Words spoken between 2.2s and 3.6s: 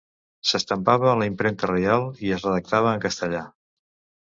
i es redactava en castellà.